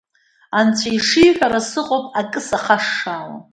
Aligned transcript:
Анцәа 0.59 0.89
ишиҳәара 0.95 1.59
сыҟоуп, 1.69 2.05
акы 2.19 2.41
сахашшаауам! 2.47 3.39